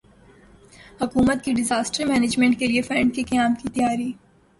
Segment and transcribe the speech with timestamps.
[1.01, 4.11] حکومت کی disaster management کیلئے فنڈ کے قیام کی تیاری